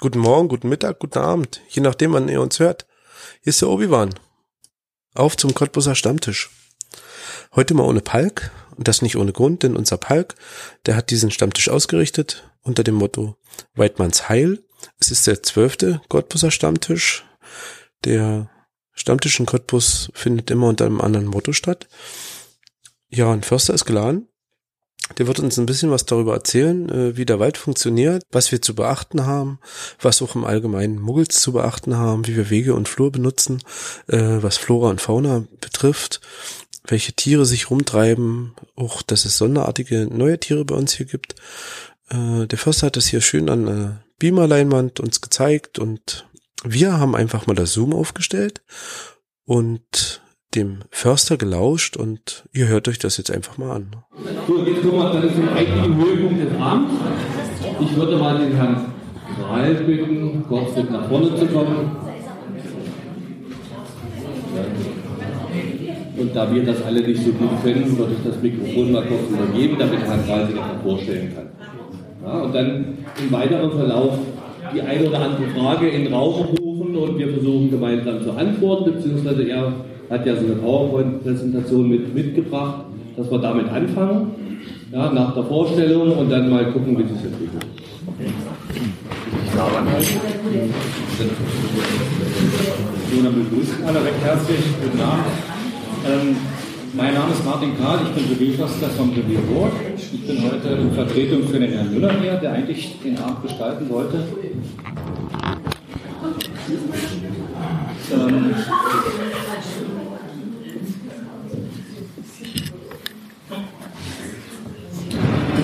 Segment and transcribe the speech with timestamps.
[0.00, 2.86] guten Morgen, guten Mittag, guten Abend, je nachdem, wann ihr uns hört.
[3.42, 4.14] Hier ist der Obi-Wan.
[5.14, 6.48] Auf zum Cottbuser Stammtisch.
[7.54, 10.36] Heute mal ohne Palk und das nicht ohne Grund, denn unser Palk,
[10.86, 13.36] der hat diesen Stammtisch ausgerichtet unter dem Motto
[13.74, 14.64] Weidmanns Heil.
[14.98, 17.26] Es ist der zwölfte Cottbuser Stammtisch.
[18.04, 18.48] Der
[18.94, 21.88] Stammtisch in Cottbus findet immer unter einem anderen Motto statt.
[23.10, 24.29] Ja, ein Förster ist geladen.
[25.18, 28.62] Der wird uns ein bisschen was darüber erzählen, äh, wie der Wald funktioniert, was wir
[28.62, 29.58] zu beachten haben,
[30.00, 33.62] was auch im Allgemeinen Muggels zu beachten haben, wie wir Wege und Flur benutzen,
[34.08, 36.20] äh, was Flora und Fauna betrifft,
[36.86, 41.34] welche Tiere sich rumtreiben, auch dass es sonderartige neue Tiere bei uns hier gibt.
[42.08, 46.26] Äh, der Förster hat das hier schön an äh, Beamerleinwand uns gezeigt und
[46.62, 48.62] wir haben einfach mal das Zoom aufgestellt
[49.44, 50.20] und
[50.54, 53.96] dem Förster gelauscht und ihr hört euch das jetzt einfach mal an.
[54.48, 56.94] So, jetzt kommen wir dann zum eigentlichen Höhepunkt des Abends.
[57.80, 58.92] Ich würde mal den Herrn
[59.36, 61.96] Kral bitten, kurz mit nach vorne zu kommen.
[66.16, 69.22] Und da wir das alle nicht so gut können, würde ich das Mikrofon mal kurz
[69.30, 71.46] übergeben, damit Herr Kral sich das vorstellen kann.
[72.24, 74.18] Ja, und dann im weiteren Verlauf
[74.74, 78.92] die eine oder andere Frage in den Raum rufen und wir versuchen gemeinsam zu antworten,
[78.92, 79.72] beziehungsweise er
[80.10, 82.84] hat ja so eine PowerPoint-Präsentation mit, mitgebracht,
[83.16, 84.32] dass wir damit anfangen,
[84.92, 87.66] ja, nach der Vorstellung und dann mal gucken, wie sich entwickelt.
[89.52, 89.58] So,
[93.22, 94.60] dann begrüßen alle recht herzlich.
[94.82, 95.24] Guten Abend.
[96.06, 96.36] Ähm,
[96.92, 99.72] mein Name ist Martin Karl, ich bin Revierförster vom Revier Burg.
[99.96, 103.88] Ich bin heute in Vertretung für den Herrn Müller hier, der eigentlich den Abend gestalten
[103.88, 104.24] wollte.
[108.12, 108.54] Ähm,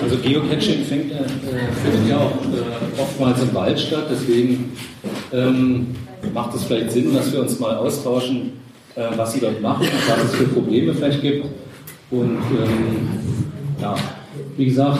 [0.03, 1.23] also Geocaching fängt, äh,
[1.83, 4.73] findet ja auch äh, oftmals im Wald statt, deswegen
[5.31, 5.87] ähm,
[6.33, 8.53] macht es vielleicht Sinn, dass wir uns mal austauschen,
[8.95, 11.45] äh, was sie dort machen und was es für Probleme vielleicht gibt.
[12.11, 13.09] Und ähm,
[13.81, 13.95] ja,
[14.55, 14.99] wie gesagt,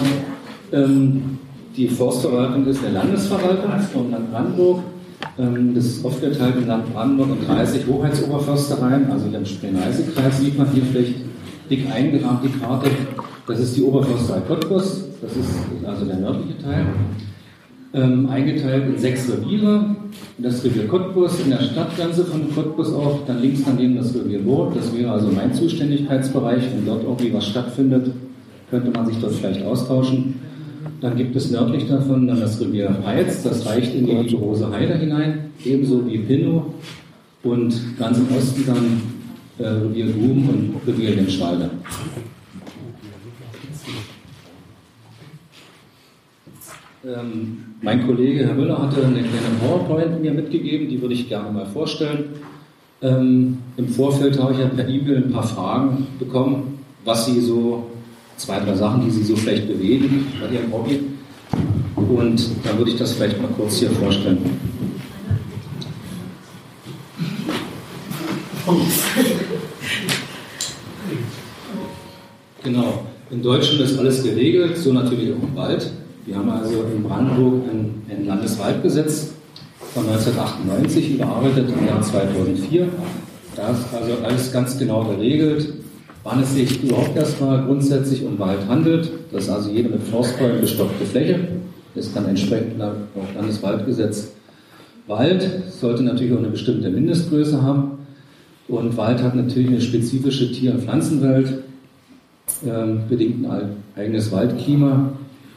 [0.72, 1.40] ähm,
[1.76, 4.80] die Forstverwaltung ist eine Landesverwaltung von Land Brandenburg.
[5.40, 9.12] Ähm, das ist aufgeteilt in Land Brandenburg und 30 Hoheitsoberförstereien.
[9.12, 11.16] Also im Spree-Neiße-Kreis sieht man hier vielleicht
[11.70, 12.90] dick eingerahmt die Karte.
[13.48, 15.50] Das ist die Oberförsterei Cottbus, das ist
[15.86, 16.86] also der nördliche Teil.
[17.94, 19.96] Ähm, eingeteilt in sechs Reviere.
[20.38, 24.74] Das Revier Cottbus in der Stadtgrenze von Cottbus auch, dann links daneben das Revier Burg,
[24.76, 26.64] das wäre also mein Zuständigkeitsbereich.
[26.76, 28.12] Wenn dort irgendwie was stattfindet,
[28.70, 30.36] könnte man sich dort vielleicht austauschen.
[31.00, 34.96] Dann gibt es nördlich davon dann das Revier Heiz, das reicht in die Rose Heide
[34.96, 36.64] hinein, ebenso wie Pinnow.
[37.44, 39.02] Und ganz im Osten dann
[39.60, 41.70] äh, Revier Gum und Revier Lenschwalde.
[47.08, 51.50] Ähm, mein Kollege Herr Müller hatte eine kleine PowerPoint mir mitgegeben, die würde ich gerne
[51.52, 52.26] mal vorstellen.
[53.02, 57.90] Ähm, Im Vorfeld habe ich ja per E-Mail ein paar Fragen bekommen, was Sie so,
[58.36, 61.00] zwei, drei Sachen, die Sie so vielleicht bewegen bei Ihrem Hobby.
[61.96, 64.40] Und da würde ich das vielleicht mal kurz hier vorstellen.
[72.64, 73.06] Genau.
[73.32, 75.90] In Deutschland ist alles geregelt, so natürlich auch im Wald.
[76.28, 79.32] Wir haben also in Brandenburg ein, ein Landeswaldgesetz
[79.94, 82.90] von 1998 überarbeitet im Jahr 2004.
[83.56, 85.74] Da ist also alles ganz genau geregelt,
[86.26, 89.10] wann es sich überhaupt erstmal grundsätzlich um Wald handelt.
[89.32, 91.48] Das ist also jede mit Forstbäumen bestockte Fläche.
[91.96, 92.94] Das ist dann entsprechend nach
[93.34, 94.34] Landeswaldgesetz.
[95.08, 98.00] Wald sollte natürlich auch eine bestimmte Mindestgröße haben.
[98.68, 101.64] Und Wald hat natürlich eine spezifische Tier- und Pflanzenwelt,
[102.66, 105.14] ähm, bedingt ein eigenes Waldklima.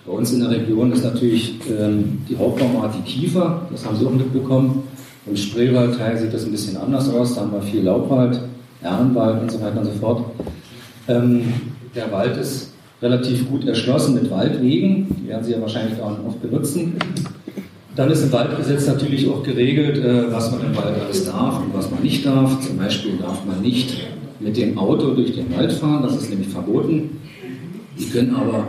[0.06, 4.06] Bei uns in der Region ist natürlich ähm, die Hauptbaumart die Kiefer, das haben Sie
[4.06, 4.82] auch mitbekommen.
[5.26, 8.40] Im Spreewaldteil sieht das ein bisschen anders aus, da haben wir viel Laubwald,
[8.80, 10.24] Erlenwald und so weiter und so fort.
[11.06, 11.52] Ähm,
[11.94, 16.40] der Wald ist relativ gut erschlossen mit Waldwegen, die werden Sie ja wahrscheinlich auch oft
[16.40, 16.94] benutzen.
[17.94, 21.74] Dann ist im Waldgesetz natürlich auch geregelt, äh, was man im Wald alles darf und
[21.74, 22.58] was man nicht darf.
[22.60, 23.98] Zum Beispiel darf man nicht
[24.38, 27.20] mit dem Auto durch den Wald fahren, das ist nämlich verboten.
[27.96, 28.68] Sie können aber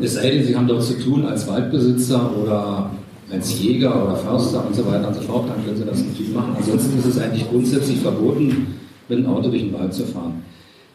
[0.00, 2.90] es sei denn, Sie haben dort zu tun als Waldbesitzer oder
[3.30, 6.32] als Jäger oder Förster und so weiter und so fort, dann können Sie das natürlich
[6.32, 6.54] machen.
[6.56, 8.66] Ansonsten ist es eigentlich grundsätzlich verboten,
[9.08, 10.42] mit dem Auto durch den Wald zu fahren.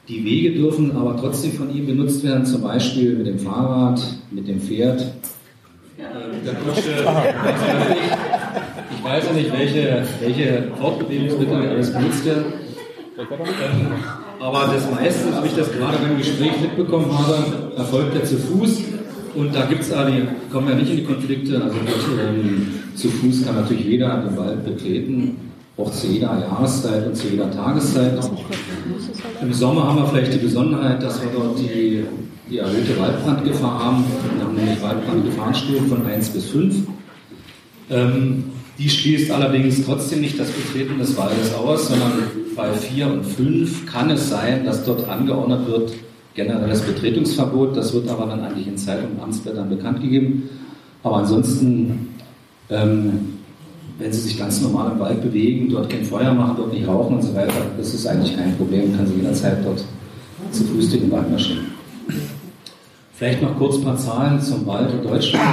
[0.07, 4.01] Die Wege dürfen aber trotzdem von ihm benutzt werden, zum Beispiel mit dem Fahrrad,
[4.31, 5.01] mit dem Pferd,
[5.97, 6.91] äh, der Kutsche.
[8.97, 12.45] Ich weiß ja nicht, welche, welche Fortbewegungsmittel alles benutzt werden.
[14.43, 18.37] Aber das meiste, so wie ich das gerade beim Gespräch mitbekommen habe, erfolgt ja zu
[18.37, 18.81] Fuß.
[19.35, 21.61] Und da gibt es aber, die kommen ja nicht in die Konflikte.
[21.63, 25.37] Also mit, ähm, zu Fuß kann natürlich jeder den Wald betreten,
[25.77, 28.19] auch zu jeder Jahreszeit und zu jeder Tageszeit.
[29.41, 32.03] Im Sommer haben wir vielleicht die Besonderheit, dass wir dort die,
[32.49, 34.03] die erhöhte Waldbrandgefahr haben.
[34.35, 36.75] Wir haben nämlich Waldbrandgefahrenstufen von 1 bis 5.
[37.89, 38.43] Ähm,
[38.77, 43.85] die schließt allerdings trotzdem nicht das Betreten des Waldes aus, sondern bei 4 und 5
[43.85, 45.93] kann es sein, dass dort angeordnet wird,
[46.35, 47.75] generelles Betretungsverbot.
[47.75, 50.49] Das wird aber dann eigentlich in Zeitung und Amtsblättern bekannt gegeben.
[51.03, 52.09] Aber ansonsten,
[52.69, 53.39] ähm,
[53.99, 57.15] wenn Sie sich ganz normal im Wald bewegen, dort kein Feuer machen, dort nicht rauchen
[57.15, 58.95] und so weiter, das ist eigentlich kein Problem.
[58.95, 59.83] Kann Sie jederzeit dort
[60.51, 61.65] zu Fuß den Wald marschieren.
[63.13, 65.43] Vielleicht noch kurz ein paar Zahlen zum Wald in Deutschland.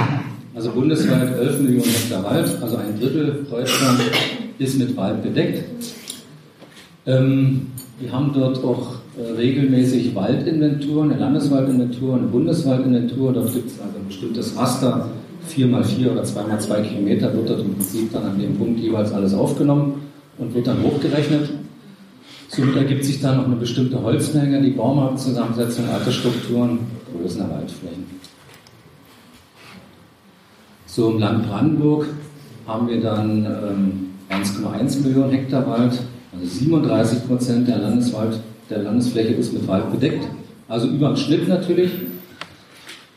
[0.53, 4.01] Also bundesweit 11 Millionen Hektar Wald, also ein Drittel Deutschland
[4.57, 5.63] ist mit Wald bedeckt.
[7.05, 7.67] Ähm,
[7.99, 13.33] wir haben dort auch äh, regelmäßig Waldinventuren, eine Landeswaldinventur, eine Bundeswaldinventur.
[13.33, 15.09] Dort gibt es also ein bestimmtes Raster,
[15.49, 20.01] 4x4 oder 2x2 Kilometer, wird dort im Prinzip dann an dem Punkt jeweils alles aufgenommen
[20.37, 21.49] und wird dann hochgerechnet.
[22.47, 26.79] Somit ergibt sich dann noch eine bestimmte Holzmenge, die Baumarktzusammensetzung, Altersstrukturen,
[27.11, 28.05] Größen der Waldflächen.
[30.85, 32.07] So im Land Brandenburg
[32.67, 35.97] haben wir dann ähm, 1,1 Millionen Hektar Wald,
[36.33, 38.39] also 37 Prozent der Landeswald
[38.69, 40.25] der Landesfläche ist mit Wald bedeckt,
[40.67, 41.91] also über dem Schnitt natürlich.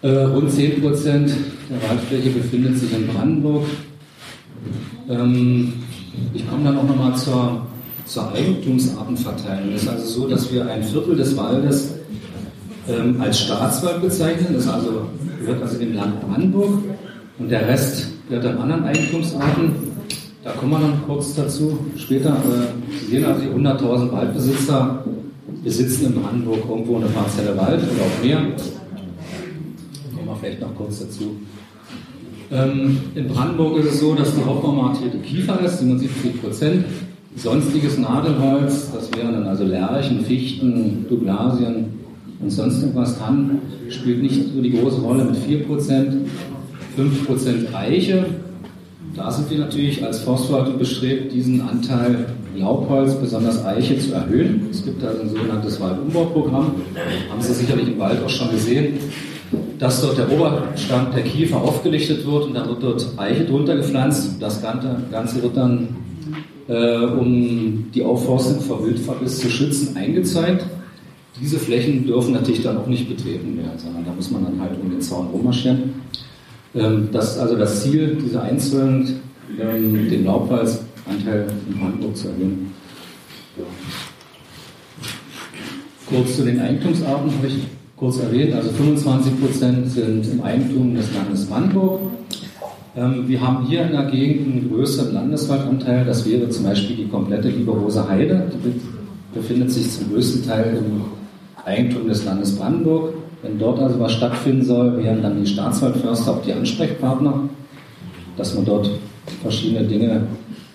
[0.03, 1.31] Äh, rund 10 Prozent
[1.71, 3.65] der Waldfläche befindet sich in Brandenburg.
[5.09, 5.73] Ähm,
[6.35, 7.63] ich komme dann auch nochmal zur,
[8.05, 9.73] zur Eigentumsartenverteilung.
[9.75, 11.95] Es ist also so, dass wir ein Viertel des Waldes
[12.87, 14.49] ähm, als Staatswald bezeichnen.
[14.53, 15.07] Das also,
[15.41, 16.81] gehört also dem Land Brandenburg.
[17.39, 19.94] Und der Rest gehört dann anderen Eigentumsarten.
[20.45, 22.31] Da kommen wir dann kurz dazu später.
[22.31, 25.05] Äh, Sie sehen also die 100.000 Waldbesitzer
[25.65, 28.39] besitzen in Brandenburg irgendwo eine Parzelle Wald oder auch mehr.
[30.15, 31.37] Kommen wir vielleicht noch kurz dazu.
[32.53, 36.85] Ähm, in Brandenburg ist es so, dass die Hauptbaumart hier die Kiefer ist, 77 Prozent.
[37.37, 41.87] Sonstiges Nadelholz, das wären dann also Lärchen, Fichten, Douglasien
[42.41, 43.19] und sonst irgendwas.
[43.19, 46.29] Tann spielt nicht so die große Rolle mit 4 Prozent.
[46.97, 48.27] 5 Prozent Eiche.
[49.15, 52.27] Da sind wir natürlich als Forstverwaltung bestrebt, diesen Anteil
[52.57, 54.67] Laubholz, besonders Eiche, zu erhöhen.
[54.71, 56.73] Es gibt da ein sogenanntes Waldumbauprogramm.
[57.31, 58.95] Haben Sie sicherlich im Wald auch schon gesehen,
[59.79, 64.33] dass dort der Oberstand der Kiefer aufgelichtet wird und dann wird dort Eiche drunter gepflanzt.
[64.41, 65.89] Das Ganze wird dann,
[66.67, 70.65] äh, um die Aufforstung vor Wildverbiss zu schützen, eingezäunt.
[71.41, 74.73] Diese Flächen dürfen natürlich dann auch nicht betreten werden, sondern da muss man dann halt
[74.81, 76.04] um den Zaun rummarschieren.
[76.75, 79.07] Ähm, das ist also das Ziel dieser Einzäunung,
[79.61, 82.73] ähm, den Laubwaldanteil in Brandenburg zu erhöhen.
[86.09, 87.67] Kurz zu den Eigentumsarten habe ich
[87.97, 88.55] kurz erwähnt.
[88.55, 92.01] Also 25 Prozent sind im Eigentum des Landes Brandenburg.
[92.97, 96.05] Ähm, wir haben hier in der Gegend einen größeren Landeswaldanteil.
[96.05, 98.51] Das wäre zum Beispiel die komplette Lieberose Heide.
[98.53, 101.03] Die befindet sich zum größten Teil im
[101.65, 103.14] Eigentum des Landes Brandenburg.
[103.45, 107.41] Wenn dort also was stattfinden soll, wären dann die Staatswaldförster auch die Ansprechpartner,
[108.39, 108.91] dass man dort
[109.43, 110.27] verschiedene Dinge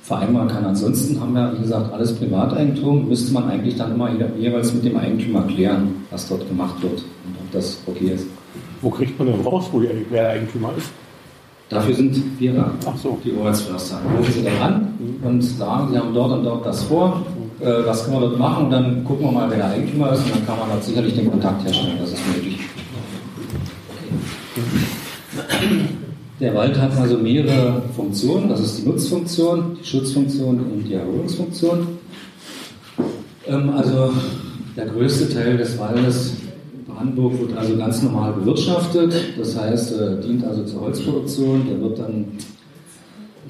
[0.03, 0.65] vereinbaren kann.
[0.65, 4.97] Ansonsten haben wir, wie gesagt, alles Privateigentum, müsste man eigentlich dann immer jeweils mit dem
[4.97, 8.27] Eigentümer klären, was dort gemacht wird und ob das okay ist.
[8.81, 10.91] Wo kriegt man denn raus, wo wer der Eigentümer ist?
[11.69, 13.17] Dafür sind wir da, Ach so.
[13.23, 13.99] die Ortsförster.
[14.17, 14.93] Rufen Sie dann an
[15.23, 17.21] und sagen, Sie haben dort und dort das vor,
[17.59, 20.23] äh, was können wir dort machen und dann gucken wir mal, wer der Eigentümer ist
[20.23, 22.48] und dann kann man dort sicherlich den Kontakt herstellen, das ist möglich.
[26.39, 28.49] Der Wald hat also mehrere Funktionen.
[28.49, 31.87] Das ist die Nutzfunktion, die Schutzfunktion und die Erholungsfunktion.
[33.47, 34.11] Ähm, also
[34.77, 36.33] der größte Teil des Waldes
[36.87, 39.13] Brandenburg wird also ganz normal bewirtschaftet.
[39.37, 41.67] Das heißt, äh, dient also zur Holzproduktion.
[41.69, 42.25] Der wird dann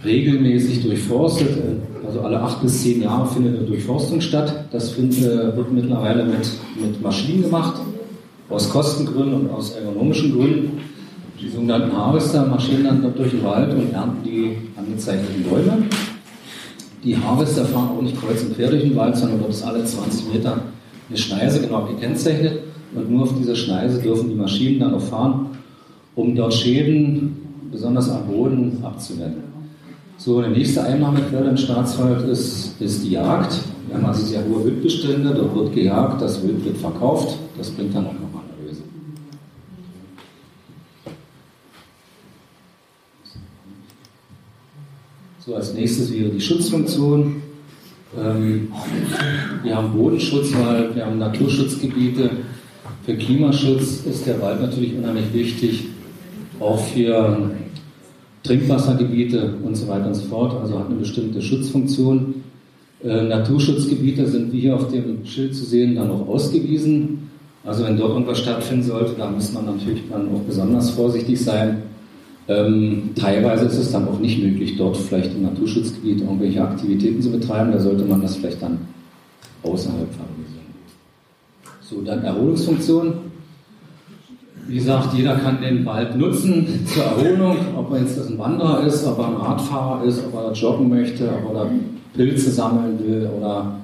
[0.04, 1.50] regelmäßig durchforstet.
[2.06, 4.66] Also alle acht bis zehn Jahre findet eine Durchforstung statt.
[4.72, 5.02] Das äh,
[5.56, 6.50] wird mittlerweile mit,
[6.80, 7.82] mit Maschinen gemacht,
[8.50, 10.80] aus Kostengründen und aus ergonomischen Gründen.
[11.42, 15.84] Die sogenannten Harvester marschieren dann dort durch den Wald und ernten die angezeichneten Bäume.
[17.02, 19.86] Die Harvester fahren auch nicht kreuz und quer durch den Wald, sondern dort ist alle
[19.86, 20.58] 20 Meter
[21.08, 22.60] eine Schneise genau gekennzeichnet.
[22.94, 25.52] Und nur auf dieser Schneise dürfen die Maschinen dann auch fahren,
[26.16, 27.38] um dort Schäden,
[27.72, 29.44] besonders am Boden, abzuwenden.
[30.18, 33.60] So, eine nächste Einnahmequelle im Staatswald ist, ist die Jagd.
[33.88, 37.96] Wir haben also sehr hohe Wildbestände, dort wird gejagt, das Wild wird verkauft, das bringt
[37.96, 38.29] dann auch noch
[45.46, 47.42] So, als nächstes wäre die Schutzfunktion.
[48.20, 48.68] Ähm,
[49.64, 52.30] wir haben Bodenschutzwald, wir haben Naturschutzgebiete.
[53.06, 55.86] Für Klimaschutz ist der Wald natürlich unheimlich wichtig.
[56.60, 57.52] auch für
[58.44, 62.44] Trinkwassergebiete und so weiter und so fort, also hat eine bestimmte Schutzfunktion.
[63.02, 67.30] Äh, Naturschutzgebiete sind wie hier auf dem Schild zu sehen dann auch ausgewiesen.
[67.64, 71.84] Also wenn dort irgendwas stattfinden sollte, da muss man natürlich dann auch besonders vorsichtig sein.
[72.50, 77.30] Ähm, teilweise ist es dann auch nicht möglich, dort vielleicht im Naturschutzgebiet irgendwelche Aktivitäten zu
[77.30, 77.72] betreiben.
[77.72, 78.80] Da sollte man das vielleicht dann
[79.62, 80.74] außerhalb favorisieren.
[81.82, 83.14] So, dann Erholungsfunktion.
[84.68, 89.06] Wie gesagt, jeder kann den Wald nutzen zur Erholung, ob er jetzt ein Wanderer ist,
[89.06, 91.70] ob er ein Radfahrer ist, ob er joggen möchte, ob er
[92.16, 93.76] Pilze sammeln will oder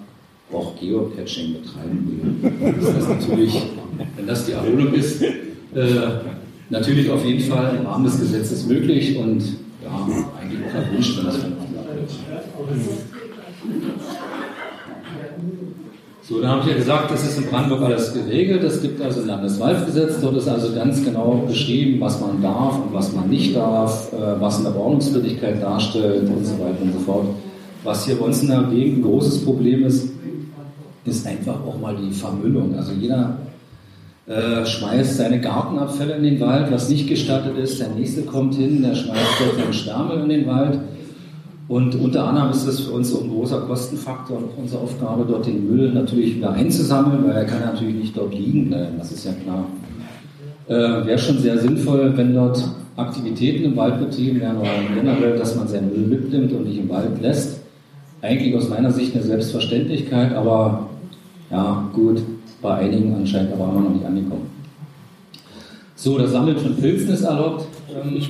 [0.51, 2.73] auch Geocaching betreiben will.
[2.79, 3.61] Das ist natürlich,
[4.15, 5.35] wenn das die Erholung ist, äh,
[6.69, 9.41] natürlich auf jeden Fall im Rahmen des Gesetzes möglich und
[9.83, 10.07] ja,
[10.41, 12.15] eigentlich auch erwünscht, wenn das vernünftig abläuft.
[16.27, 18.63] So, dann habe ich ja gesagt, das ist in Brandenburg alles geregelt.
[18.63, 20.19] Es gibt also ein Landeswaldgesetz.
[20.21, 24.41] Dort ist also ganz genau beschrieben, was man darf und was man nicht darf, äh,
[24.41, 27.27] was eine Ordnungswidrigkeit darstellt und so weiter und so fort.
[27.83, 30.09] Was hier bei uns in der Gegend ein großes Problem ist,
[31.05, 32.75] ist einfach auch mal die Vermüllung.
[32.75, 33.37] Also jeder
[34.27, 37.79] äh, schmeißt seine Gartenabfälle in den Wald, was nicht gestattet ist.
[37.79, 40.79] Der nächste kommt hin, der schmeißt dort seinen Schwärme in den Wald.
[41.67, 45.47] Und unter anderem ist es für uns so ein großer Kostenfaktor und unsere Aufgabe, dort
[45.47, 49.25] den Müll natürlich wieder einzusammeln, weil er kann natürlich nicht dort liegen bleiben, das ist
[49.25, 49.65] ja klar.
[50.67, 52.63] Äh, Wäre schon sehr sinnvoll, wenn dort
[52.97, 56.89] Aktivitäten im Wald betrieben werden oder generell, dass man seinen Müll mitnimmt und nicht im
[56.89, 57.59] Wald lässt.
[58.21, 60.87] Eigentlich aus meiner Sicht eine Selbstverständlichkeit, aber
[61.51, 62.21] ja, gut,
[62.65, 64.49] bei einigen anscheinend aber immer noch nicht angekommen.
[65.95, 67.67] So, das Sammeln von Pilzen ist erlaubt.
[67.93, 68.21] Ähm,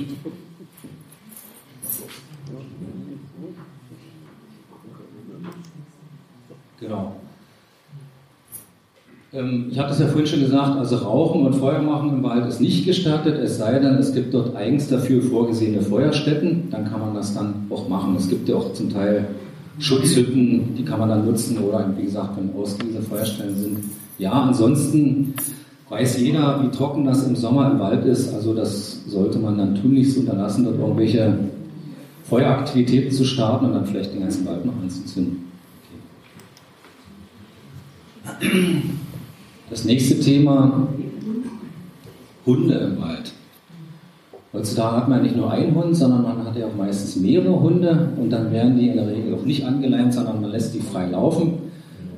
[6.78, 7.16] Genau.
[9.32, 12.46] Ähm, ich hatte es ja vorhin schon gesagt, also Rauchen und Feuer machen im Wald
[12.46, 17.00] ist nicht gestattet, es sei denn, es gibt dort eigens dafür vorgesehene Feuerstätten, dann kann
[17.00, 18.14] man das dann auch machen.
[18.16, 19.26] Es gibt ja auch zum Teil
[19.78, 23.78] Schutzhütten, die kann man dann nutzen oder wie gesagt, wenn ausgewiesene Feuerstellen sind.
[24.18, 25.34] Ja, ansonsten
[25.88, 29.74] weiß jeder, wie trocken das im Sommer im Wald ist, also das sollte man dann
[29.74, 31.38] tunlichst unterlassen, dort irgendwelche
[32.24, 35.44] Feueraktivitäten zu starten und dann vielleicht den ganzen Wald noch anzuzünden.
[39.70, 40.88] Das nächste Thema,
[42.44, 43.32] Hunde im Wald.
[44.52, 48.08] Heutzutage hat man nicht nur einen Hund, sondern man hat ja auch meistens mehrere Hunde
[48.16, 51.08] und dann werden die in der Regel auch nicht angeleint, sondern man lässt die frei
[51.08, 51.54] laufen.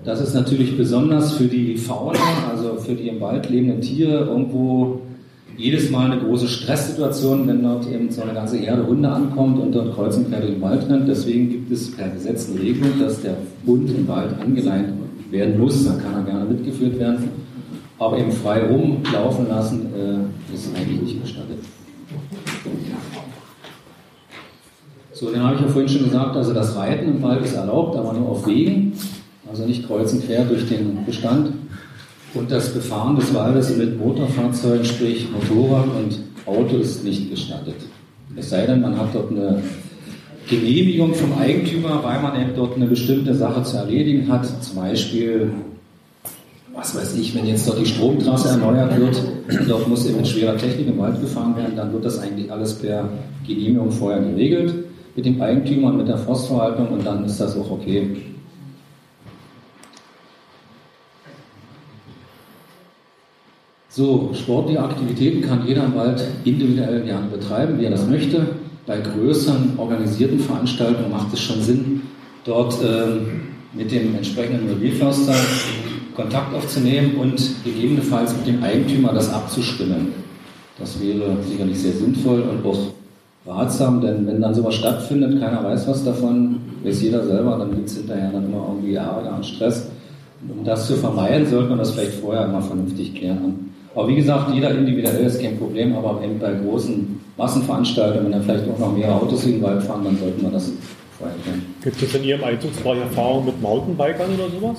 [0.04, 2.18] Das ist natürlich besonders für die Fauna,
[2.50, 5.00] also für die im Wald lebenden Tiere, irgendwo
[5.56, 9.72] jedes Mal eine große Stresssituation, wenn dort eben so eine ganze Herde Hunde ankommt und
[9.72, 11.08] dort kreuz und quer durch den Wald rennt.
[11.08, 13.36] Deswegen gibt es per Gesetz eine Regelung, dass der
[13.66, 14.90] Hund im Wald angeleint
[15.30, 17.30] werden muss, dann kann er gerne mitgeführt werden.
[17.98, 21.58] Aber eben frei rumlaufen lassen äh, ist eigentlich nicht gestattet.
[25.12, 27.96] So, dann habe ich ja vorhin schon gesagt, also das Reiten im Wald ist erlaubt,
[27.96, 28.92] aber nur auf Wegen,
[29.50, 31.52] also nicht kreuz und quer durch den Bestand.
[32.34, 37.76] Und das Befahren des Waldes mit Motorfahrzeugen, sprich Motorrad und Auto, ist nicht gestattet.
[38.36, 39.62] Es sei denn, man hat dort eine
[40.48, 44.46] Genehmigung vom Eigentümer, weil man eben dort eine bestimmte Sache zu erledigen hat.
[44.62, 45.50] Zum Beispiel,
[46.74, 49.22] was weiß ich, wenn jetzt dort die Stromtrasse erneuert wird,
[49.68, 52.74] dort muss eben mit schwerer Technik im Wald gefahren werden, dann wird das eigentlich alles
[52.74, 53.08] per
[53.46, 54.74] Genehmigung vorher geregelt
[55.16, 58.08] mit dem Eigentümer und mit der Forstverwaltung und dann ist das auch okay.
[63.98, 68.46] So, sportliche Aktivitäten kann jeder im Wald individuell gerne betreiben, wie er das möchte
[68.86, 72.02] bei größeren organisierten Veranstaltungen macht es schon Sinn,
[72.44, 73.40] dort ähm,
[73.72, 75.34] mit dem entsprechenden Mobilförster
[76.14, 80.12] Kontakt aufzunehmen und gegebenenfalls mit dem Eigentümer das abzustimmen.
[80.78, 82.78] Das wäre sicherlich sehr sinnvoll und auch
[83.48, 87.88] ratsam, denn wenn dann sowas stattfindet, keiner weiß was davon, weiß jeder selber, dann gibt
[87.88, 89.90] es hinterher dann immer irgendwie Ärger und Stress.
[90.40, 93.67] Und um das zu vermeiden, sollte man das vielleicht vorher immer vernünftig klären.
[93.98, 98.42] Aber wie gesagt, jeder individuell ist kein Problem, aber eben bei großen Massenveranstaltungen, wenn dann
[98.44, 100.70] vielleicht auch noch mehr Autos in den Wald fahren, dann sollten wir das
[101.18, 101.62] klären.
[101.82, 104.76] Gibt es in Ihrem Einzugsbereich Erfahrungen mit Mountainbikern oder sowas?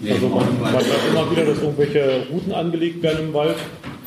[0.00, 3.56] Nee, also man, man hört immer wieder, dass irgendwelche Routen angelegt werden im Wald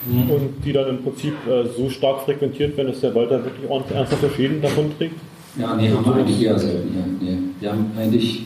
[0.07, 0.29] Mhm.
[0.31, 3.69] und die dann im Prinzip äh, so stark frequentiert werden, dass der Wald da wirklich
[3.69, 5.15] ordentlich ernsthafte Schäden davon trägt.
[5.59, 7.29] Ja, nee, haben wir eigentlich eher selten hier.
[7.29, 7.38] Nee.
[7.59, 8.45] Wir haben eigentlich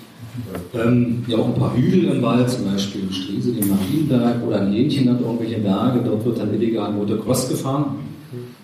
[0.73, 4.71] ähm, ja auch ein paar Hügel im Wald, zum Beispiel Striese, den Marienberg oder ein
[4.71, 7.95] Hähnchen hat irgendwelche Berge, dort wird dann illegal Motocross gefahren.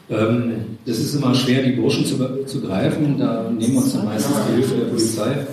[0.09, 0.51] Ähm,
[0.86, 4.36] das ist immer schwer, die Burschen zu, zu greifen, da nehmen wir uns dann meistens
[4.50, 5.45] die Hilfe der Polizei.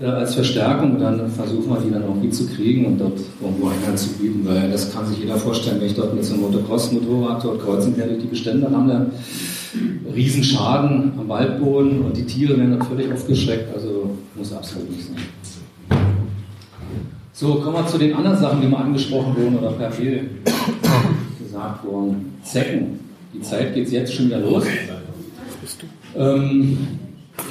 [0.00, 0.98] äh, als Verstärkung.
[0.98, 4.70] Dann versuchen wir die dann irgendwie zu kriegen und dort irgendwo Einhalt zu bieten, weil
[4.70, 8.18] das kann sich jeder vorstellen, wenn ich dort mit so einem Motocross-Motorrad dort kreuzen werde,
[8.18, 9.10] die Bestände dann haben wir
[10.14, 14.03] Riesenschaden am Waldboden und die Tiere werden dann völlig aufgeschreckt, also
[14.36, 15.98] muss absolut nicht sein.
[17.32, 20.30] So, kommen wir zu den anderen Sachen, die mal angesprochen wurden oder per Mail
[21.38, 22.34] gesagt wurden.
[22.44, 23.00] Zecken.
[23.32, 24.64] Die Zeit geht jetzt schon wieder los.
[26.16, 26.78] Ähm,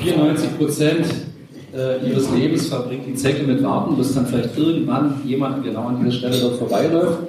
[0.01, 1.05] 94 Prozent
[1.75, 5.99] äh, ihres Lebens verbringt die Zecke mit Warten, bis dann vielleicht irgendwann jemand genau an
[5.99, 7.19] dieser Stelle dort vorbeiläuft.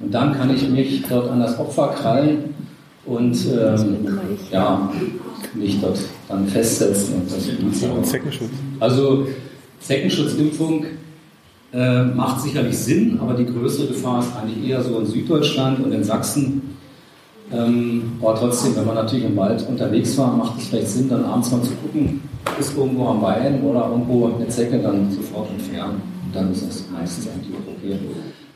[0.00, 2.54] Und dann kann ich mich dort an das Opfer krallen
[3.04, 4.06] und ähm,
[4.52, 4.90] ja,
[5.54, 7.14] mich dort dann festsetzen.
[7.14, 8.50] Und das Zeckenschutz.
[8.80, 9.26] Also
[9.80, 10.86] Zeckenschutzimpfung
[11.72, 15.92] äh, macht sicherlich Sinn, aber die größere Gefahr ist eigentlich eher so in Süddeutschland und
[15.92, 16.76] in Sachsen.
[17.52, 21.24] Ähm, aber trotzdem, wenn man natürlich im Wald unterwegs war, macht es vielleicht Sinn, dann
[21.24, 22.20] abends mal zu gucken,
[22.58, 26.02] ist irgendwo am Bein oder irgendwo eine Zecke dann sofort entfernen.
[26.26, 27.98] Und dann ist das meistens eigentlich okay.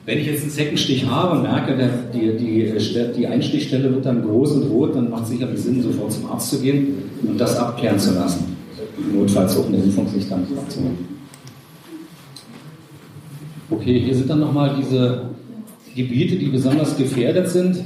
[0.05, 2.73] Wenn ich jetzt einen Zeckenstich habe und merke, der, die, die,
[3.17, 6.51] die Einstichstelle wird dann groß und rot, dann macht es sicherlich Sinn, sofort zum Arzt
[6.51, 8.57] zu gehen und das abklären zu lassen.
[9.15, 11.13] Notfalls auch eine Impfung sich dann abzunehmen.
[13.71, 15.23] Okay, hier sind dann nochmal diese
[15.95, 17.85] Gebiete, die besonders gefährdet sind.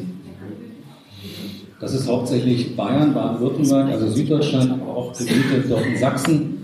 [1.80, 6.56] Das ist hauptsächlich Bayern, Baden-Württemberg, also Süddeutschland, aber auch Gebiete dort in Sachsen.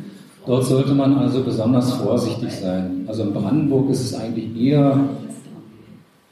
[0.47, 3.05] Dort sollte man also besonders vorsichtig sein.
[3.07, 4.99] Also in Brandenburg ist es eigentlich eher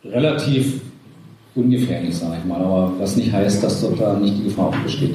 [0.04, 0.80] relativ
[1.54, 5.14] ungefährlich, sage ich mal, aber was nicht heißt, dass dort da nicht die Gefahr besteht.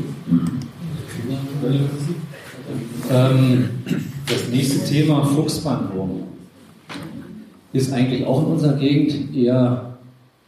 [3.12, 3.70] Ähm,
[4.27, 6.24] das nächste Thema Fuchsbandwurm
[7.74, 9.98] ist eigentlich auch in unserer Gegend eher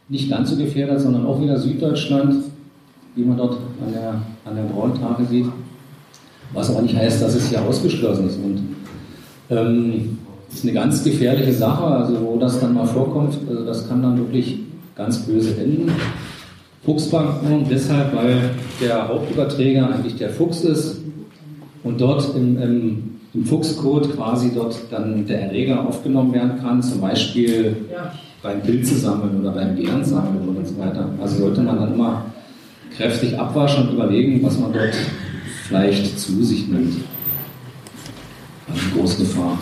[0.08, 2.44] nicht ganz so gefährdet, sondern auch wieder Süddeutschland,
[3.14, 5.46] wie man dort an der, an der Brauntage sieht.
[6.52, 8.36] Was aber nicht heißt, dass es hier ausgeschlossen ist.
[8.36, 8.62] Und
[9.50, 10.18] ähm,
[10.52, 14.18] ist eine ganz gefährliche Sache, also wo das dann mal vorkommt, also das kann dann
[14.18, 14.60] wirklich
[14.96, 15.92] ganz böse enden.
[16.84, 20.98] Fuchsbanken deshalb, weil der Hauptüberträger eigentlich der Fuchs ist
[21.84, 23.02] und dort im, im,
[23.34, 27.76] im Fuchscode quasi dort dann der Erreger aufgenommen werden kann, zum Beispiel
[28.42, 31.10] beim Pilzesammeln oder beim Bärensammeln und so weiter.
[31.20, 32.24] Also sollte man dann immer
[32.96, 34.94] kräftig abwaschen und überlegen, was man dort
[35.66, 36.96] vielleicht zu sich nimmt.
[38.70, 39.58] Also große Gefahr.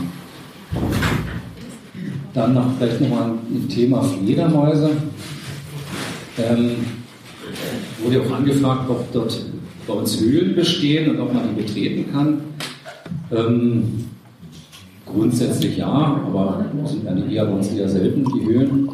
[2.35, 4.91] Dann noch vielleicht nochmal ein Thema Fledermäuse.
[6.39, 6.71] Ähm,
[8.03, 9.41] wurde auch angefragt, ob dort
[9.87, 12.41] bei uns Höhlen bestehen und ob man die betreten kann.
[13.33, 14.05] Ähm,
[15.07, 18.89] grundsätzlich ja, aber sind eigentlich eher bei uns eher selten, die Höhlen.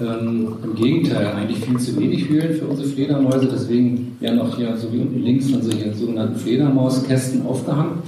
[0.00, 4.76] Ähm, Im Gegenteil, eigentlich viel zu wenig Höhlen für unsere Fledermäuse, deswegen werden auch hier
[4.76, 8.02] so wie unten links dann solche sogenannten Fledermauskästen aufgehangen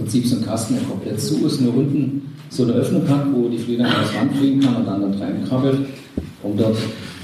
[0.00, 3.48] Prinzip so ein Kasten, der komplett zu ist, nur unten so eine Öffnung hat, wo
[3.48, 5.78] die Fledermaus ranfliegen kann und dann dort reinkrabbelt,
[6.42, 6.76] um dort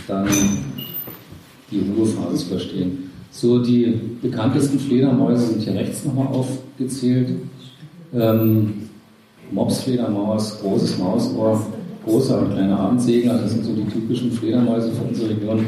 [0.06, 0.28] dann
[1.70, 3.10] die Ruhephase zu verstehen.
[3.30, 7.30] So, die bekanntesten Fledermäuse sind hier rechts nochmal aufgezählt.
[8.14, 8.88] Ähm,
[9.50, 11.66] Mopsfledermaus, großes Mausohr,
[12.04, 15.66] großer und kleiner Abendsegler, das sind so die typischen Fledermäuse für unsere Region.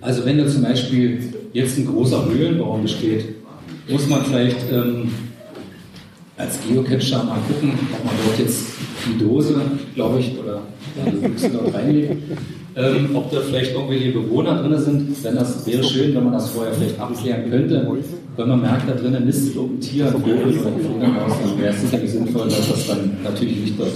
[0.00, 3.26] Also wenn da zum Beispiel jetzt ein großer Höhlenbaum besteht,
[3.88, 5.10] muss man vielleicht ähm,
[6.42, 8.66] als Geocacher mal gucken, ob man dort jetzt
[9.06, 9.60] die Dose,
[9.94, 10.62] glaube ich, oder
[11.06, 12.16] die Büchse dort reinlegt.
[12.74, 15.24] Ähm, ob da vielleicht irgendwelche Bewohner drin sind.
[15.24, 17.86] Wenn das wäre schön, wenn man das vorher vielleicht abklären könnte.
[18.36, 21.74] Wenn man merkt, da drinnen ist ein Tier, ein Vogel oder ein Fledermaus, dann wäre
[21.74, 23.92] es sicherlich sinnvoll, das dann natürlich nicht dort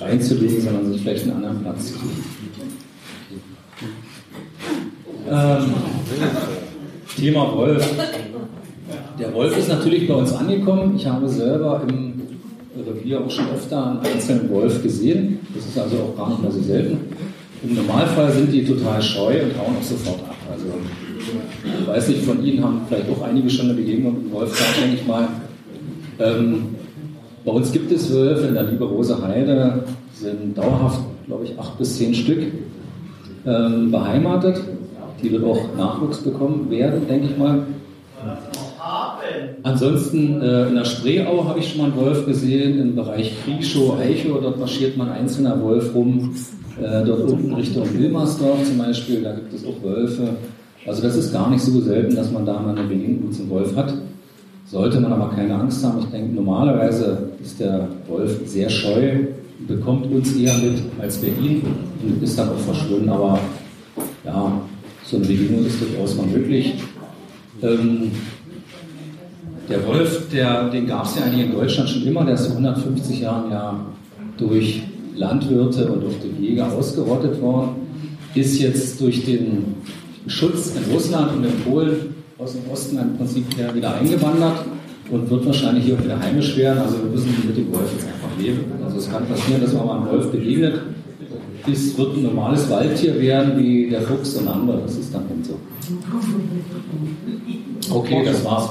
[0.00, 2.24] reinzulegen, sondern sich vielleicht einen anderen Platz zu suchen.
[5.28, 5.74] Ähm,
[7.16, 7.94] Thema Wolf.
[9.20, 10.94] Der Wolf ist natürlich bei uns angekommen.
[10.96, 12.14] Ich habe selber im
[12.86, 15.40] Revier auch schon öfter einen einzelnen Wolf gesehen.
[15.54, 16.98] Das ist also auch gar nicht mehr so selten.
[17.62, 20.36] Im Normalfall sind die total scheu und hauen auch sofort ab.
[20.50, 20.66] Also,
[21.82, 24.56] ich weiß nicht, von Ihnen haben vielleicht auch einige schon eine Begegnung mit dem Wolf
[24.56, 25.28] gehabt, denke ich mal.
[26.18, 26.62] Ähm,
[27.44, 31.98] bei uns gibt es Wölfe in der Liebe-Rose Heide, sind dauerhaft, glaube ich, acht bis
[31.98, 32.40] zehn Stück
[33.46, 34.62] ähm, beheimatet.
[35.22, 37.66] Die wird auch Nachwuchs bekommen werden, denke ich mal.
[39.62, 43.98] Ansonsten äh, in der Spreeau habe ich schon mal einen Wolf gesehen, im Bereich Krieschow,
[43.98, 46.34] Eichow, dort marschiert man einzelner Wolf rum.
[46.80, 50.30] Äh, dort unten Richtung Wilmersdorf zum Beispiel, da gibt es auch Wölfe.
[50.86, 53.76] Also das ist gar nicht so selten, dass man da mal eine Begegnung zum Wolf
[53.76, 53.92] hat.
[54.66, 55.98] Sollte man aber keine Angst haben.
[55.98, 59.26] Ich denke, normalerweise ist der Wolf sehr scheu,
[59.66, 61.62] bekommt uns eher mit als wir ihn
[62.02, 63.08] und ist dann auch verschwunden.
[63.08, 63.38] Aber
[64.24, 64.60] ja,
[65.04, 66.74] so eine Begegnung ist durchaus mal möglich.
[67.62, 68.12] Ähm,
[69.70, 72.56] Der Wolf, der, den gab es ja eigentlich in Deutschland schon immer, der ist vor
[72.56, 73.86] 150 Jahren ja
[74.36, 74.82] durch
[75.14, 77.76] Landwirte und durch die Jäger ausgerottet worden,
[78.34, 79.76] ist jetzt durch den
[80.26, 84.64] Schutz in Russland und in Polen aus dem Osten im Prinzip her wieder eingewandert
[85.08, 86.80] und wird wahrscheinlich hier auch wieder heimisch werden.
[86.80, 88.64] Also wir müssen mit dem Wolf jetzt einfach leben.
[88.84, 90.80] Also es kann passieren, dass man mal einem Wolf begegnet.
[91.70, 94.80] Es wird ein normales Waldtier werden, wie der Fuchs und andere.
[94.80, 95.54] Das ist dann eben so.
[97.94, 98.70] Okay, das war's.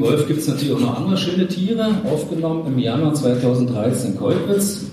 [0.00, 4.18] Dem Wolf gibt es natürlich auch noch andere schöne Tiere, aufgenommen im Januar 2013 in
[4.18, 4.86] Kolpitz.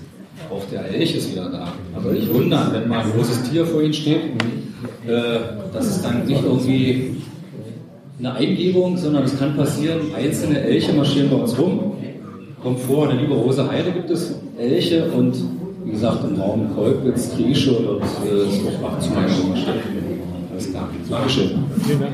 [0.50, 1.72] Auch der Elch ist wieder da.
[1.96, 4.20] Aber nicht wundern, wenn mal ein großes Tier vor Ihnen steht,
[5.06, 5.38] äh,
[5.72, 7.16] das ist dann nicht irgendwie
[8.18, 11.94] eine Eingebung, sondern es kann passieren, einzelne Elche marschieren bei uns rum.
[12.62, 15.34] Kommt vor, in der Lieberose Heide gibt es Elche und
[15.84, 19.72] wie gesagt im Raum Kolpitz, Kriesche und äh, auch zum Beispiel.
[20.52, 20.90] Alles klar.
[21.08, 21.50] Dankeschön.
[21.86, 22.12] Vielen Dank.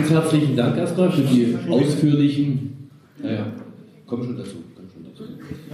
[0.00, 2.88] Ganz herzlichen Dank erstmal für die ausführlichen,
[3.22, 3.44] naja,
[4.06, 5.24] komm schon dazu, komm schon dazu,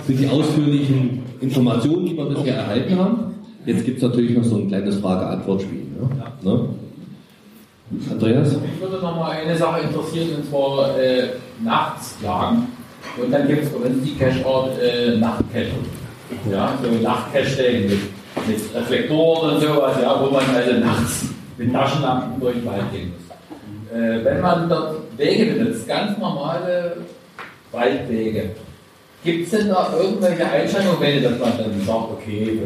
[0.04, 3.18] für die ausführlichen Informationen, die wir bisher erhalten haben.
[3.66, 5.84] Jetzt gibt es natürlich noch so ein kleines Frage-Antwort-Spiel.
[6.42, 6.50] Ne?
[6.50, 6.68] Ne?
[8.10, 8.52] Andreas?
[8.54, 11.28] Mich würde noch mal eine Sache interessieren, und zwar äh,
[11.62, 12.66] nachts jagen.
[13.22, 15.70] Und dann gibt es bei uns die Cache-Art äh, Nachtcache.
[16.50, 22.40] Ja, so Nachtcache mit, mit Reflektoren und sowas, ja, wo man also nachts mit Taschenlampen
[22.40, 23.25] durch den Wald gehen muss.
[23.92, 26.96] Äh, wenn man dort Wege benutzt, ganz normale
[27.70, 28.50] Waldwege,
[29.24, 32.58] gibt es denn da irgendwelche Einschränkungen, wenn dass man dann sagt, okay,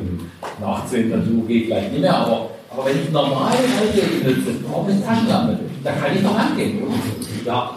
[0.60, 4.92] nach 10 Uhr geht vielleicht nicht mehr, aber, aber wenn ich normale Waldwege benutze, brauche
[4.92, 6.82] ich Taschenlampe, da kann ich noch angehen.
[7.44, 7.74] Ja.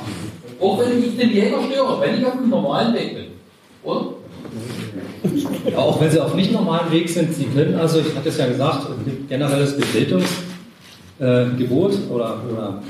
[0.60, 3.26] Auch wenn ich den Jäger störe, wenn ich auf dem normalen Weg bin.
[3.84, 4.06] Oder?
[5.70, 8.38] Ja, auch wenn sie auf nicht normalen Weg sind, sie können, also ich hatte es
[8.38, 8.88] ja gesagt,
[9.28, 12.84] generelles Betretungsgebot äh, oder, oder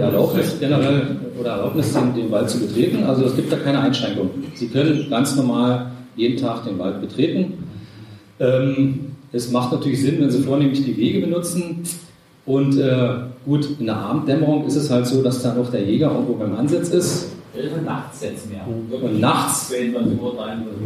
[0.00, 3.04] die Erlaubnis generell oder Erlaubnis, den, den Wald zu betreten.
[3.04, 4.30] Also es gibt da keine Einschränkung.
[4.54, 7.64] Sie können ganz normal jeden Tag den Wald betreten.
[8.38, 9.00] Ähm,
[9.32, 11.82] es macht natürlich Sinn, wenn Sie vornehmlich die Wege benutzen.
[12.46, 13.10] Und äh,
[13.44, 16.56] gut, in der Abenddämmerung ist es halt so, dass dann auch der Jäger irgendwo beim
[16.56, 17.32] Ansitz ist.
[17.84, 18.66] Nachts jetzt mehr.
[18.66, 19.70] Und nachts,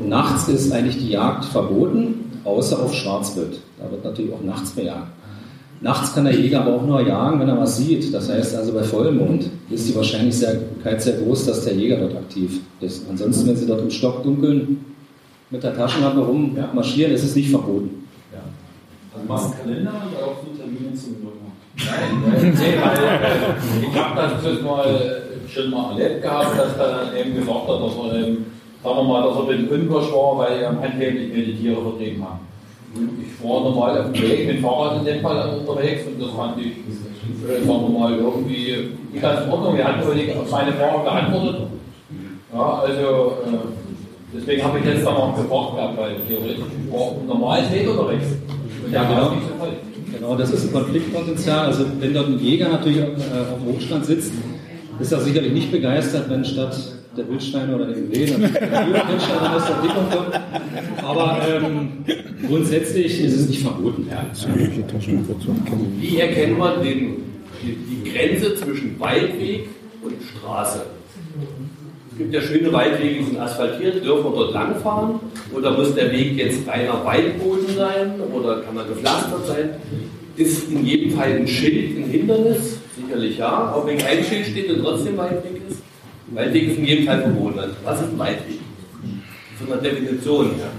[0.08, 3.60] nachts ist eigentlich die Jagd verboten, außer auf Schwarzwild.
[3.78, 5.06] Da wird natürlich auch nachts bejagt.
[5.84, 8.12] Nachts kann der Jäger aber auch nur jagen, wenn er was sieht.
[8.14, 12.60] Das heißt also bei Vollmond ist die Wahrscheinlichkeit sehr groß, dass der Jäger dort aktiv
[12.80, 13.04] ist.
[13.10, 14.82] Ansonsten, wenn Sie dort im Stockdunkeln
[15.50, 18.08] mit der Taschenlampe rummarschieren, ist es nicht verboten.
[18.32, 18.38] Ja.
[19.14, 21.16] Also machst du einen Kalender oder auch so Termine zum
[21.76, 27.16] Nein, nein, nee, weil ich habe das mal schon mal erlebt gehabt, dass er dann
[27.16, 28.46] eben gesagt hat, dass er eben,
[28.82, 32.24] sagen wir mal, dass er ein bisschen unwirsch war, weil er handheblich die Tiere vertrieben
[32.24, 32.53] haben.
[32.94, 36.58] Ich war normal auf dem Weg, mit Fahrrad in dem Fall unterwegs und das fand
[36.58, 39.76] ich, äh, sagen wir mal, irgendwie ganz in Ordnung.
[39.76, 41.56] Er hat natürlich auf meine Frage geantwortet.
[42.52, 47.72] Ja, also äh, deswegen habe ich jetzt dann auch gefragt gehabt, weil theoretisch war normalen
[47.72, 48.26] Weg unterwegs.
[48.84, 49.32] Und ja, genau.
[50.14, 51.66] Genau, das ist ein Konfliktpotenzial.
[51.66, 54.32] Also wenn dort ein Jäger natürlich auf, äh, auf dem Hochstand sitzt,
[55.00, 59.64] ist er sicherlich nicht begeistert, wenn statt der Wildstein oder dem Reh der Wildstein aus
[59.66, 60.40] der kommt.
[61.02, 62.04] Aber ähm,
[62.46, 64.08] grundsätzlich ist es nicht verboten.
[64.10, 64.24] Ja.
[66.00, 67.16] Wie erkennt man den,
[67.62, 69.68] die, die Grenze zwischen Waldweg
[70.02, 70.82] und Straße?
[72.12, 75.18] Es gibt ja schöne Waldwege, die sind asphaltiert, dürfen wir dort langfahren?
[75.52, 78.12] Oder muss der Weg jetzt reiner Waldboden sein?
[78.32, 79.70] Oder kann er gepflastert sein?
[80.36, 82.78] Ist in jedem Fall ein Schild ein Hindernis?
[82.96, 85.83] Sicherlich ja, auch wenn kein Schild steht und trotzdem Waldweg ist.
[86.34, 87.58] Waldweg ist in jedem Fall verboten.
[87.58, 88.58] Also, was ist ein Waldweg?
[89.58, 90.70] Von der Definition her.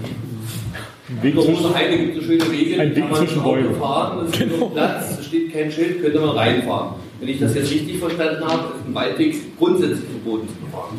[1.22, 3.74] Weg in der Rose Heide gibt es schöne Wege, ein Weg zwischen Bäumen.
[3.76, 4.66] fahren, es ist genau.
[4.66, 6.94] Platz, es steht kein Schild, könnte man reinfahren.
[7.20, 10.98] Wenn ich das jetzt richtig verstanden habe, ist ein Waldweg grundsätzlich verboten zu fahren.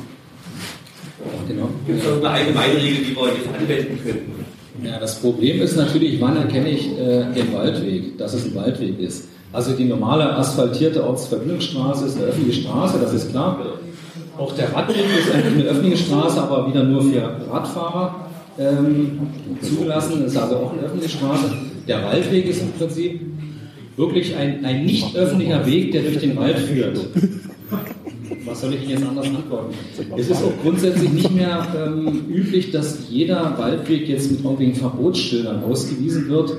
[1.48, 1.70] Genau.
[1.86, 4.46] Gibt es eine allgemeine Regel, die wir jetzt anwenden könnten?
[4.84, 9.00] Ja, das Problem ist natürlich, wann erkenne ich äh, den Waldweg, dass es ein Waldweg
[9.00, 9.28] ist.
[9.52, 13.60] Also die normale asphaltierte Ortsverbindungsstraße ist eine öffentliche Straße, das ist klar.
[14.38, 17.22] Auch der Radweg ist eine öffentliche Straße, aber wieder nur für
[17.52, 18.28] Radfahrer
[18.60, 19.20] ähm,
[19.62, 20.22] zugelassen.
[20.24, 21.52] Das ist also auch eine öffentliche Straße.
[21.88, 23.22] Der Waldweg ist im Prinzip
[23.96, 27.00] wirklich ein, ein nicht öffentlicher Weg, der durch den Wald führt.
[28.48, 29.74] Was soll ich Ihnen jetzt anders antworten?
[30.18, 35.64] Es ist auch grundsätzlich nicht mehr ähm, üblich, dass jeder Waldweg jetzt mit irgendwelchen Verbotsschildern
[35.64, 36.54] ausgewiesen wird,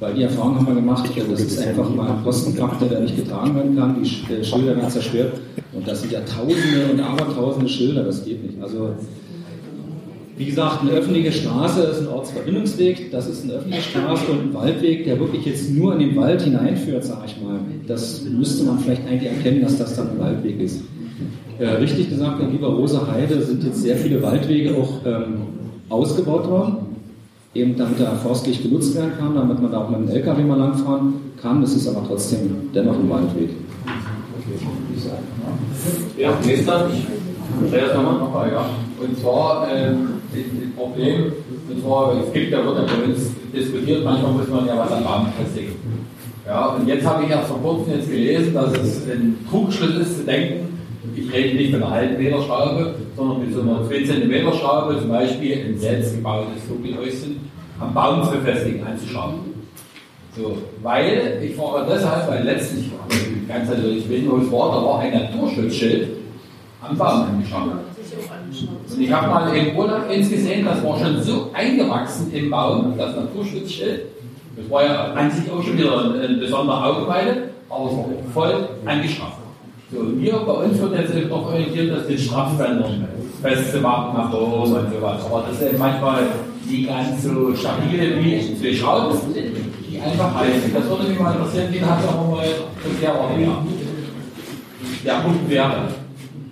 [0.00, 3.54] weil die Erfahrung haben wir gemacht, das ist einfach mal ein Kostenfaktor, der nicht getragen
[3.54, 4.02] werden kann.
[4.02, 4.08] Die
[4.44, 5.34] Schilder werden zerstört
[5.72, 8.62] und das sind ja Tausende und Abertausende Schilder, das geht nicht.
[8.62, 8.94] Also
[10.36, 14.54] wie gesagt, eine öffentliche Straße ist ein Ortsverbindungsweg, das ist eine öffentliche Straße und ein
[14.54, 17.60] Waldweg, der wirklich jetzt nur in den Wald hineinführt, sage ich mal.
[17.86, 20.80] Das müsste man vielleicht eigentlich erkennen, dass das dann ein Waldweg ist.
[21.58, 25.42] Äh, richtig gesagt, in Lieber Rosa Heide sind jetzt sehr viele Waldwege auch ähm,
[25.88, 26.76] ausgebaut worden,
[27.54, 30.58] eben damit er forstlich genutzt werden kann, damit man da auch mit dem LKW mal
[30.58, 31.60] langfahren kann.
[31.60, 33.50] Das ist aber trotzdem dennoch ein Waldweg.
[36.16, 36.90] Ja, nächster.
[37.70, 38.50] Das nochmal.
[38.50, 38.66] Ja.
[39.00, 40.42] Und zwar, ähm, das
[40.76, 41.32] Problem,
[41.70, 45.26] und zwar, es gibt, da wird ja diskutiert, manchmal muss man ja was am Rahmen
[45.26, 45.74] befestigen.
[46.46, 50.18] Ja, und jetzt habe ich erst vor kurzem jetzt gelesen, dass es ein Trugschritt ist
[50.18, 50.73] zu denken,
[51.14, 54.98] ich rede nicht von einer halben Meter Schraube, sondern mit so einer 2 cm Schraube
[55.00, 59.54] zum Beispiel ein selbstgebautes Vogelhäuschen am Baum zu befestigen, anzuschrauben.
[60.36, 62.90] So, weil, ich frage deshalb, weil letztlich,
[63.46, 66.08] ganz natürlich, wenn war, da war ein Naturschutzschild
[66.80, 67.70] am Baum angeschraubt.
[68.90, 72.94] Und ich habe mal im Urlaub eins gesehen, das war schon so eingewachsen im Baum,
[72.96, 74.02] das Naturschutzschild.
[74.56, 78.68] Das war ja an sich auch schon wieder eine besondere Augenweide, aber es war voll
[78.84, 79.43] angeschraubt.
[79.92, 83.06] So, wir bei uns wird jetzt doch orientiert, dass den Strafbändern
[83.42, 85.24] festzumachen nach oben und sowas.
[85.26, 86.22] Aber das ist manchmal
[86.68, 90.72] nicht ganz so stabil wie zwei Schrauben, die einfach halten.
[90.72, 93.64] Das würde mich mal interessieren, wie hat auch mal das Jahr
[95.04, 95.88] Der Punkt wäre.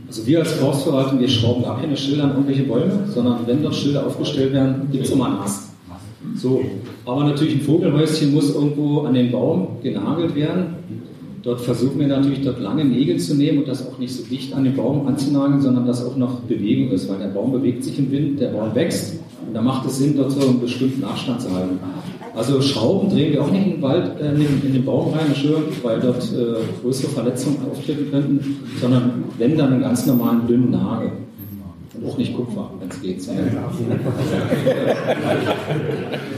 [0.07, 3.75] Also wir als Forstverwaltung, wir schrauben gar keine Schilder an irgendwelche Bäume, sondern wenn dort
[3.75, 5.71] Schilder aufgestellt werden, gibt es immer einen Ast.
[6.37, 6.63] So,
[7.07, 10.77] aber natürlich ein Vogelhäuschen muss irgendwo an den Baum genagelt werden.
[11.43, 14.55] Dort versuchen wir natürlich, dort lange Nägel zu nehmen und das auch nicht so dicht
[14.55, 17.99] an den Baum anzunageln, sondern dass auch noch Bewegung ist, weil der Baum bewegt sich
[17.99, 21.43] im Wind, der Baum wächst und da macht es Sinn, dort so einen bestimmten Abstand
[21.43, 21.81] zu halten.
[22.35, 25.35] Also Schrauben drehen wir auch nicht in den Wald, äh, in, den Baum rein,
[25.83, 31.13] weil dort äh, größere Verletzungen auftreten könnten, sondern wenn dann einen ganz normalen dünnen Nagel.
[31.95, 33.21] Und auch nicht Kupfer, wenn es geht.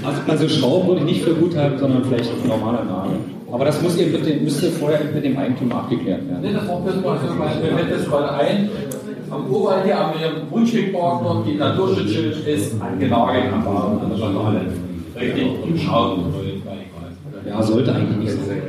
[0.04, 3.18] also, also Schrauben würde ich nicht für gut halten, sondern vielleicht ein normaler Nagel.
[3.52, 6.42] Aber das muss eben mit müsste vorher mit dem Eigentümer abgeklärt werden.
[6.42, 8.68] Nee, das mal so, wir hätten das gerade ein,
[9.30, 10.12] am Urwald hier am
[10.50, 14.60] Grundstückpark dort, die Naturschutzschild ist angenagelt am Baum, an der Schandale
[15.18, 16.24] richtig umschrauben.
[17.46, 18.62] Ja, sollte eigentlich nicht sein.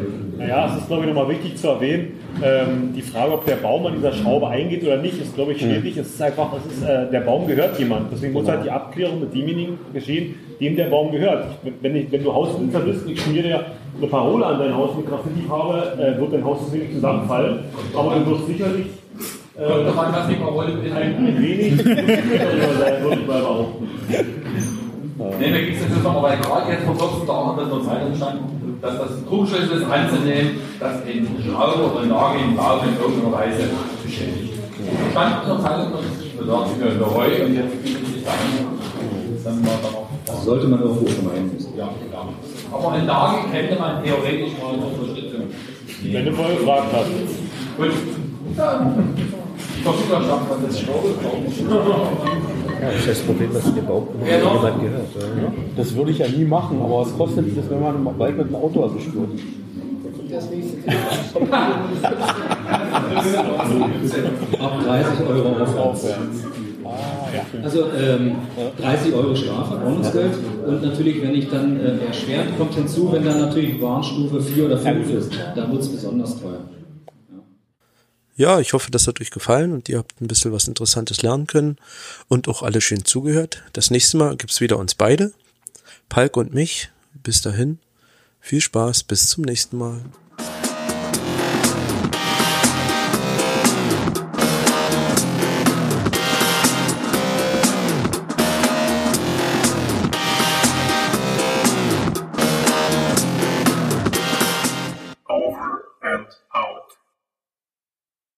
[0.47, 3.85] Ja, es ist, glaube ich, nochmal wichtig zu erwähnen, ähm, die Frage, ob der Baum
[3.85, 5.95] an dieser Schraube eingeht oder nicht, ist, glaube ich, schwierig.
[5.97, 8.11] Es ist einfach, es ist, äh, der Baum gehört jemand.
[8.11, 11.45] Deswegen muss halt die Abklärung mit demjenigen geschehen, dem der Baum gehört.
[11.81, 13.61] Wenn, ich, wenn du Hausbesitzer bist, ich schmiere ja
[13.97, 17.59] eine Parole an dein Haus mit Graffiti-Farbe, äh, wird dein Haus deswegen nicht zusammenfallen.
[17.95, 18.88] Aber du wirst sicherlich
[19.57, 23.88] äh, Parole ein wenig sein, würde ich mal behaupten.
[25.39, 27.81] Nee, mir geht es jetzt nochmal, weil gerade jetzt vor kurzem da auch in der
[27.83, 28.39] Zeitung stand,
[28.86, 33.34] dass das Trugschlüssel ist anzunehmen, dass ein Schraube oder ein Nagel im Baum in irgendeiner
[33.34, 33.63] Weise
[34.04, 34.54] beschädigt.
[35.12, 35.91] Stand in der Zeitung,
[36.38, 38.38] da dachte ich mir, bereue und jetzt bietet sich da an.
[39.43, 39.62] Dann.
[40.26, 41.52] Das sollte man irgendwo vermeiden.
[41.78, 42.30] Ja, klar.
[42.71, 45.41] Aber ein Nagel könnte man theoretisch mal zur Unterstützung.
[46.04, 47.10] Wenn du vorher gefragt hast.
[47.78, 47.93] Gut.
[48.58, 48.95] Ja.
[49.78, 51.10] Ich versuche dass das Schraube
[52.86, 55.08] ja, das ist das Problem, dass der Baum immer ja, jemand gehört.
[55.15, 55.54] Ja.
[55.76, 58.48] Das würde ich ja nie machen, aber was kostet das, wenn man im Wald mit
[58.48, 59.30] dem Auto erwischt wird?
[64.60, 66.45] Ab 30 Euro aufwärts.
[67.63, 68.36] Also ähm,
[68.80, 70.32] 30 Euro Strafe, Ordnungsgeld.
[70.67, 74.78] Und natürlich, wenn ich dann äh, erschwert, kommt hinzu, wenn dann natürlich Warnstufe 4 oder
[74.78, 76.60] 5 ist, dann wird es besonders teuer.
[78.38, 81.48] Ja, ich hoffe, das hat euch gefallen und ihr habt ein bisschen was Interessantes lernen
[81.48, 81.78] können
[82.28, 83.63] und auch alle schön zugehört.
[83.71, 85.32] Das nächste Mal gibt's wieder uns beide,
[86.10, 86.91] Palk und mich.
[87.24, 87.80] Bis dahin,
[88.41, 90.02] viel Spaß, bis zum nächsten Mal.